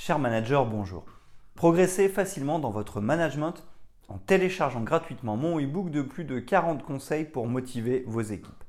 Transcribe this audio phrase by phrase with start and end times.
[0.00, 1.04] Cher manager, bonjour.
[1.56, 3.66] Progressez facilement dans votre management
[4.06, 8.64] en téléchargeant gratuitement mon e-book de plus de 40 conseils pour motiver vos équipes.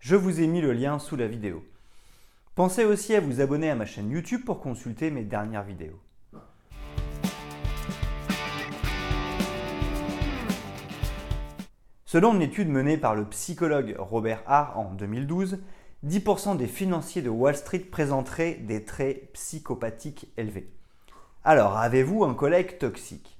[0.00, 1.64] Je vous ai mis le lien sous la vidéo.
[2.56, 6.00] Pensez aussi à vous abonner à ma chaîne YouTube pour consulter mes dernières vidéos.
[12.04, 15.60] Selon une étude menée par le psychologue Robert Hart en 2012,
[16.04, 20.68] 10% des financiers de Wall Street présenteraient des traits psychopathiques élevés.
[21.44, 23.38] Alors, avez-vous un collègue toxique?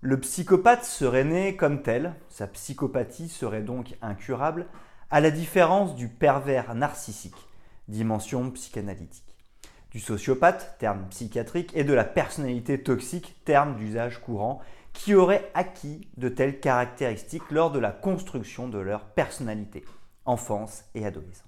[0.00, 4.66] Le psychopathe serait né comme tel, sa psychopathie serait donc incurable,
[5.10, 7.48] à la différence du pervers narcissique,
[7.88, 9.34] dimension psychanalytique,
[9.90, 14.60] du sociopathe, terme psychiatrique, et de la personnalité toxique, terme d'usage courant,
[14.92, 19.84] qui auraient acquis de telles caractéristiques lors de la construction de leur personnalité,
[20.26, 21.47] enfance et adolescence.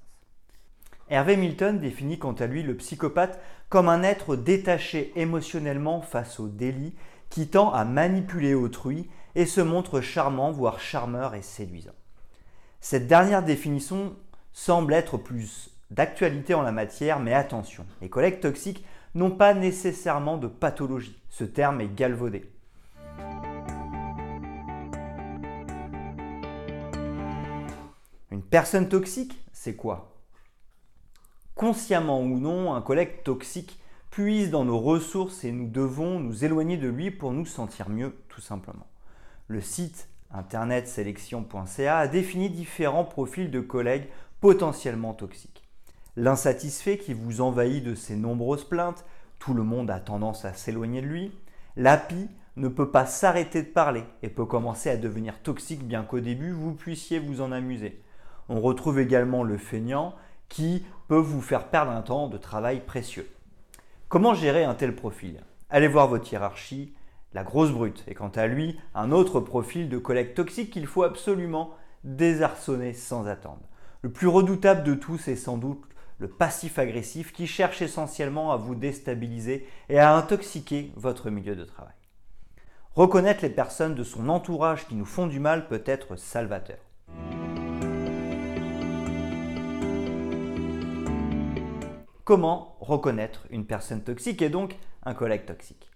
[1.11, 6.47] Hervé Milton définit quant à lui le psychopathe comme un être détaché émotionnellement face au
[6.47, 6.95] délit
[7.31, 11.95] qui tend à manipuler autrui et se montre charmant, voire charmeur et séduisant.
[12.81, 14.15] Cette dernière définition
[14.53, 18.85] semble être plus d'actualité en la matière, mais attention, les collègues toxiques
[19.17, 21.21] n'ont pas nécessairement de pathologie.
[21.29, 22.49] Ce terme est galvaudé.
[28.31, 30.10] Une personne toxique, c'est quoi?
[31.61, 33.79] Consciemment ou non, un collègue toxique
[34.11, 38.17] puise dans nos ressources et nous devons nous éloigner de lui pour nous sentir mieux,
[38.31, 38.87] tout simplement.
[39.47, 44.09] Le site internet sélection.ca a défini différents profils de collègues
[44.41, 45.69] potentiellement toxiques.
[46.17, 49.05] L'insatisfait qui vous envahit de ses nombreuses plaintes,
[49.39, 51.31] tout le monde a tendance à s'éloigner de lui.
[51.77, 56.21] L'api ne peut pas s'arrêter de parler et peut commencer à devenir toxique bien qu'au
[56.21, 58.01] début vous puissiez vous en amuser.
[58.49, 60.15] On retrouve également le feignant
[60.51, 63.31] qui peut vous faire perdre un temps de travail précieux.
[64.09, 65.41] Comment gérer un tel profil?
[65.71, 66.93] Allez voir votre hiérarchie,
[67.33, 71.05] la grosse brute, et quant à lui, un autre profil de collègue toxique qu'il faut
[71.05, 71.71] absolument
[72.05, 73.63] désarçonner sans attendre.
[74.03, 75.85] Le plus redoutable de tous est sans doute
[76.19, 81.65] le passif agressif qui cherche essentiellement à vous déstabiliser et à intoxiquer votre milieu de
[81.65, 81.95] travail.
[82.95, 86.90] Reconnaître les personnes de son entourage qui nous font du mal peut être salvateur.
[92.31, 95.91] Comment reconnaître une personne toxique et donc un collègue toxique.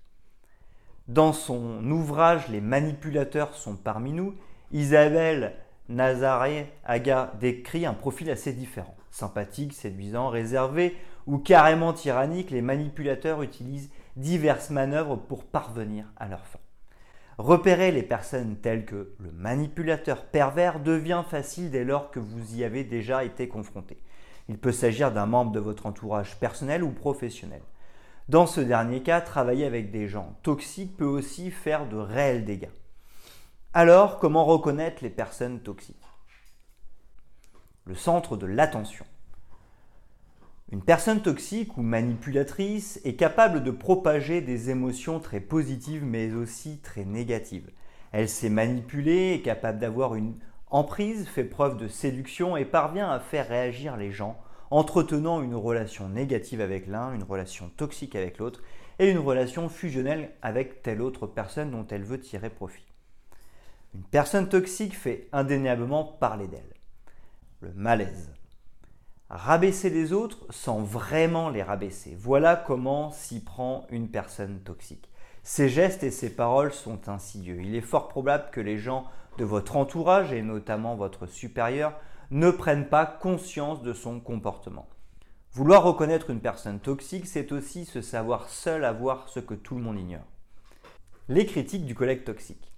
[1.06, 4.34] Dans son ouvrage Les manipulateurs sont parmi nous,
[4.72, 5.54] Isabelle
[5.88, 8.96] Nazaré Aga décrit un profil assez différent.
[9.12, 10.96] Sympathique, séduisant, réservé
[11.28, 16.58] ou carrément tyrannique, les manipulateurs utilisent diverses manœuvres pour parvenir à leur fin.
[17.38, 22.64] Repérer les personnes telles que le manipulateur pervers devient facile dès lors que vous y
[22.64, 23.98] avez déjà été confronté.
[24.48, 27.62] Il peut s'agir d'un membre de votre entourage personnel ou professionnel.
[28.28, 32.70] Dans ce dernier cas, travailler avec des gens toxiques peut aussi faire de réels dégâts.
[33.72, 35.96] Alors, comment reconnaître les personnes toxiques?
[37.86, 39.04] Le centre de l'attention.
[40.72, 46.78] Une personne toxique ou manipulatrice est capable de propager des émotions très positives mais aussi
[46.78, 47.70] très négatives.
[48.12, 50.34] Elle sait manipuler, est capable d'avoir une
[50.74, 54.36] Emprise fait preuve de séduction et parvient à faire réagir les gens,
[54.72, 58.60] entretenant une relation négative avec l'un, une relation toxique avec l'autre
[58.98, 62.92] et une relation fusionnelle avec telle autre personne dont elle veut tirer profit.
[63.94, 66.74] Une personne toxique fait indéniablement parler d'elle.
[67.60, 68.32] Le malaise.
[69.30, 72.16] Rabaisser les autres sans vraiment les rabaisser.
[72.18, 75.08] Voilà comment s'y prend une personne toxique.
[75.44, 77.60] Ses gestes et ses paroles sont insidieux.
[77.62, 79.04] Il est fort probable que les gens
[79.38, 81.94] de votre entourage et notamment votre supérieur
[82.30, 84.88] ne prennent pas conscience de son comportement.
[85.52, 89.76] Vouloir reconnaître une personne toxique, c'est aussi se savoir seul à voir ce que tout
[89.76, 90.26] le monde ignore.
[91.28, 92.72] Les critiques du collègue toxique.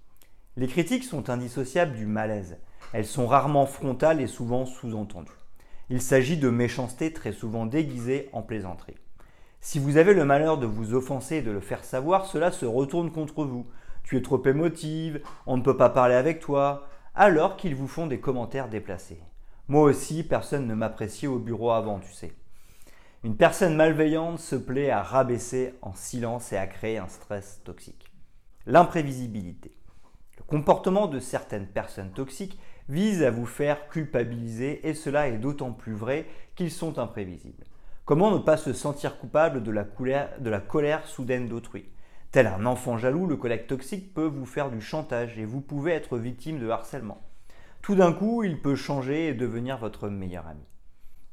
[0.55, 2.57] Les critiques sont indissociables du malaise.
[2.93, 5.31] Elles sont rarement frontales et souvent sous-entendues.
[5.89, 8.97] Il s'agit de méchanceté très souvent déguisée en plaisanterie.
[9.59, 12.65] Si vous avez le malheur de vous offenser et de le faire savoir, cela se
[12.65, 13.67] retourne contre vous
[14.07, 18.07] tu es trop émotive, on ne peut pas parler avec toi, alors qu'ils vous font
[18.07, 19.19] des commentaires déplacés.
[19.67, 22.31] Moi aussi, personne ne m'appréciait au bureau avant, tu sais.
[23.25, 28.09] Une personne malveillante se plaît à rabaisser en silence et à créer un stress toxique.
[28.65, 29.75] L'imprévisibilité.
[30.37, 32.57] Le comportement de certaines personnes toxiques
[32.87, 37.65] vise à vous faire culpabiliser et cela est d'autant plus vrai qu'ils sont imprévisibles.
[38.05, 41.89] Comment ne pas se sentir coupable de la, de la colère soudaine d'autrui?
[42.37, 45.93] Tel un enfant jaloux, le collègue toxique peut vous faire du chantage et vous pouvez
[45.93, 47.19] être victime de harcèlement.
[47.81, 50.61] Tout d'un coup, il peut changer et devenir votre meilleur ami.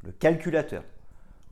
[0.02, 0.82] Le calculateur.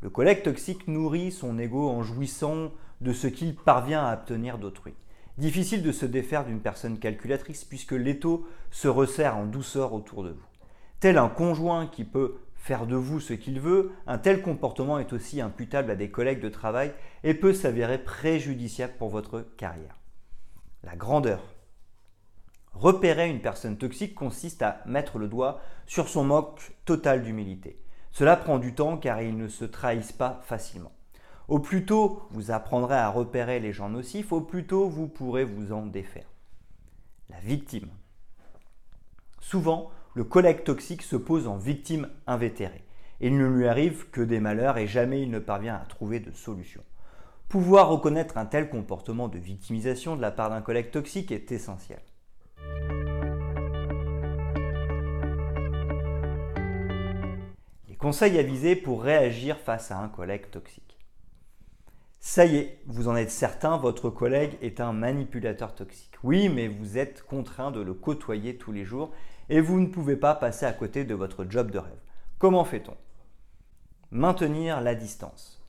[0.00, 2.72] Le collègue toxique nourrit son ego en jouissant
[3.02, 4.94] de ce qu'il parvient à obtenir d'autrui.
[5.36, 10.30] Difficile de se défaire d'une personne calculatrice puisque l'étau se resserre en douceur autour de
[10.30, 10.46] vous.
[10.98, 15.12] Tel un conjoint qui peut faire de vous ce qu'il veut, un tel comportement est
[15.12, 16.94] aussi imputable à des collègues de travail
[17.24, 19.98] et peut s'avérer préjudiciable pour votre carrière.
[20.84, 21.42] La grandeur.
[22.72, 27.82] Repérer une personne toxique consiste à mettre le doigt sur son manque total d'humilité.
[28.12, 30.92] Cela prend du temps car ils ne se trahissent pas facilement.
[31.48, 35.44] Au plus tôt vous apprendrez à repérer les gens nocifs, au plus tôt vous pourrez
[35.44, 36.30] vous en défaire.
[37.28, 37.90] La victime.
[39.40, 42.84] Souvent, le collègue toxique se pose en victime invétérée.
[43.20, 46.32] Il ne lui arrive que des malheurs et jamais il ne parvient à trouver de
[46.32, 46.82] solution.
[47.48, 52.00] Pouvoir reconnaître un tel comportement de victimisation de la part d'un collègue toxique est essentiel.
[57.88, 60.98] Les conseils avisés pour réagir face à un collègue toxique.
[62.20, 66.14] Ça y est, vous en êtes certain, votre collègue est un manipulateur toxique.
[66.22, 69.12] Oui, mais vous êtes contraint de le côtoyer tous les jours
[69.52, 72.00] et vous ne pouvez pas passer à côté de votre job de rêve.
[72.38, 72.96] Comment fait-on?
[74.10, 75.62] Maintenir la distance.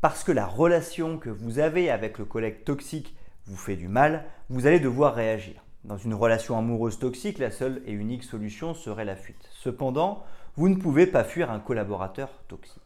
[0.00, 3.16] Parce que la relation que vous avez avec le collègue toxique
[3.46, 5.62] vous fait du mal, vous allez devoir réagir.
[5.84, 9.48] Dans une relation amoureuse toxique, la seule et unique solution serait la fuite.
[9.52, 10.24] Cependant,
[10.56, 12.82] vous ne pouvez pas fuir un collaborateur toxique.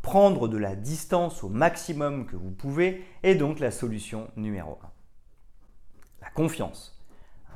[0.00, 4.90] Prendre de la distance au maximum que vous pouvez est donc la solution numéro 1.
[6.22, 6.99] La confiance.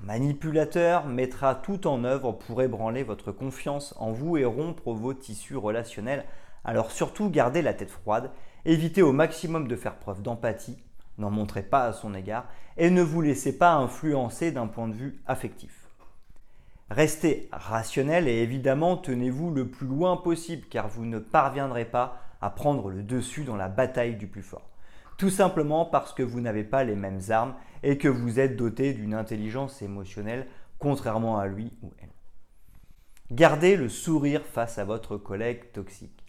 [0.02, 5.14] Un manipulateur mettra tout en œuvre pour ébranler votre confiance en vous et rompre vos
[5.14, 6.24] tissus relationnels.
[6.64, 8.30] Alors surtout gardez la tête froide,
[8.64, 10.78] évitez au maximum de faire preuve d'empathie,
[11.18, 12.46] n'en montrez pas à son égard
[12.76, 15.88] et ne vous laissez pas influencer d'un point de vue affectif.
[16.90, 22.50] Restez rationnel et évidemment tenez-vous le plus loin possible car vous ne parviendrez pas à
[22.50, 24.73] prendre le dessus dans la bataille du plus fort.
[25.16, 28.92] Tout simplement parce que vous n'avez pas les mêmes armes et que vous êtes doté
[28.92, 30.46] d'une intelligence émotionnelle
[30.78, 32.10] contrairement à lui ou elle.
[33.30, 36.24] Gardez le sourire face à votre collègue toxique.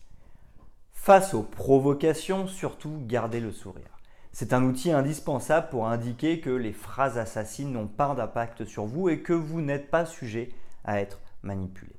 [0.94, 4.00] Face aux provocations, surtout gardez le sourire.
[4.32, 9.10] C'est un outil indispensable pour indiquer que les phrases assassines n'ont pas d'impact sur vous
[9.10, 10.50] et que vous n'êtes pas sujet
[10.84, 11.96] à être manipulé.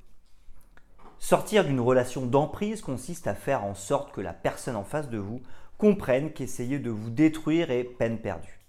[1.19, 5.17] Sortir d'une relation d'emprise consiste à faire en sorte que la personne en face de
[5.17, 5.41] vous
[5.77, 8.59] comprenne qu'essayer de vous détruire est peine perdue.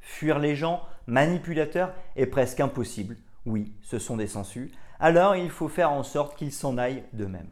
[0.00, 3.16] Fuir les gens manipulateurs est presque impossible.
[3.46, 4.70] Oui, ce sont des sensus.
[5.00, 7.50] Alors il faut faire en sorte qu'ils s'en aillent d'eux-mêmes.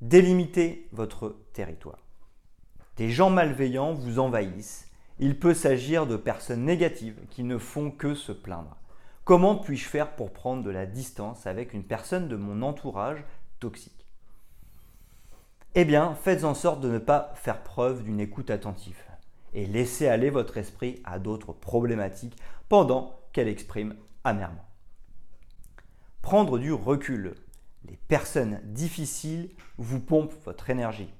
[0.00, 1.98] Délimitez votre territoire.
[2.96, 4.88] Des gens malveillants vous envahissent.
[5.18, 8.76] Il peut s'agir de personnes négatives qui ne font que se plaindre.
[9.24, 13.22] Comment puis-je faire pour prendre de la distance avec une personne de mon entourage
[13.60, 14.01] toxique?
[15.74, 19.02] Eh bien, faites en sorte de ne pas faire preuve d'une écoute attentive
[19.54, 22.36] et laissez aller votre esprit à d'autres problématiques
[22.68, 24.66] pendant qu'elle exprime amèrement.
[26.20, 27.34] Prendre du recul.
[27.88, 31.12] Les personnes difficiles vous pompent votre énergie.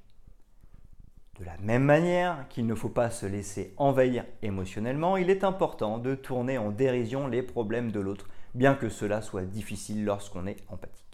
[1.40, 5.96] De la même manière qu'il ne faut pas se laisser envahir émotionnellement, il est important
[5.96, 10.62] de tourner en dérision les problèmes de l'autre, bien que cela soit difficile lorsqu'on est
[10.68, 11.11] empathique.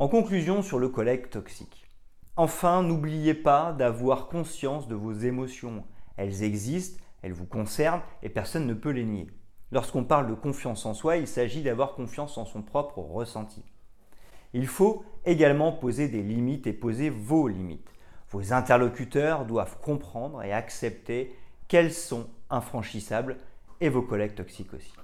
[0.00, 1.86] En conclusion sur le collègue toxique.
[2.34, 5.84] Enfin, n'oubliez pas d'avoir conscience de vos émotions.
[6.16, 9.26] Elles existent, elles vous concernent et personne ne peut les nier.
[9.72, 13.62] Lorsqu'on parle de confiance en soi, il s'agit d'avoir confiance en son propre ressenti.
[14.54, 17.92] Il faut également poser des limites et poser vos limites.
[18.30, 21.36] Vos interlocuteurs doivent comprendre et accepter
[21.68, 23.36] qu'elles sont infranchissables
[23.82, 24.94] et vos collègues toxiques aussi.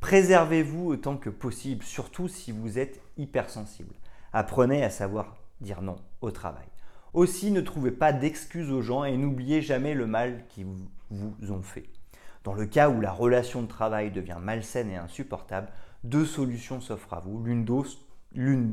[0.00, 3.92] Préservez-vous autant que possible, surtout si vous êtes hypersensible.
[4.38, 6.68] Apprenez à savoir dire non au travail.
[7.12, 10.68] Aussi, ne trouvez pas d'excuses aux gens et n'oubliez jamais le mal qu'ils
[11.10, 11.88] vous ont fait.
[12.44, 15.66] Dans le cas où la relation de travail devient malsaine et insupportable,
[16.04, 17.42] deux solutions s'offrent à vous.
[17.42, 17.64] L'une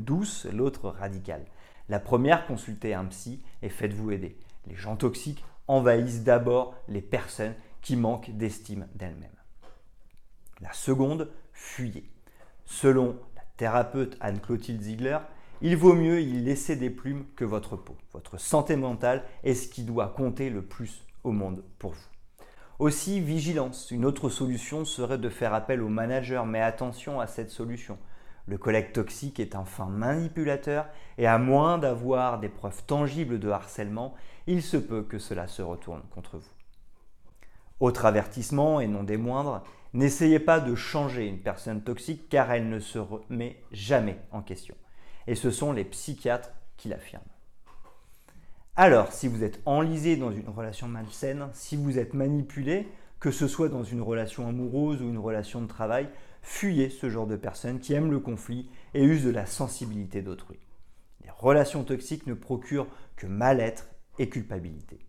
[0.04, 1.44] douce, l'autre radicale.
[1.88, 4.38] La première, consultez un psy et faites-vous aider.
[4.68, 9.30] Les gens toxiques envahissent d'abord les personnes qui manquent d'estime d'elles-mêmes.
[10.60, 12.08] La seconde, fuyez.
[12.66, 15.18] Selon la thérapeute Anne-Clotilde Ziegler,
[15.62, 17.96] il vaut mieux y laisser des plumes que votre peau.
[18.12, 22.06] Votre santé mentale est ce qui doit compter le plus au monde pour vous.
[22.78, 23.90] Aussi, vigilance.
[23.90, 27.98] Une autre solution serait de faire appel au manager, mais attention à cette solution.
[28.46, 30.86] Le collègue toxique est un fin manipulateur
[31.18, 34.14] et à moins d'avoir des preuves tangibles de harcèlement,
[34.46, 36.52] il se peut que cela se retourne contre vous.
[37.80, 42.68] Autre avertissement et non des moindres, n'essayez pas de changer une personne toxique car elle
[42.68, 44.76] ne se remet jamais en question.
[45.26, 47.22] Et ce sont les psychiatres qui l'affirment.
[48.76, 52.86] Alors, si vous êtes enlisé dans une relation malsaine, si vous êtes manipulé,
[53.20, 56.08] que ce soit dans une relation amoureuse ou une relation de travail,
[56.42, 60.58] fuyez ce genre de personnes qui aiment le conflit et usent de la sensibilité d'autrui.
[61.24, 65.05] Les relations toxiques ne procurent que mal-être et culpabilité.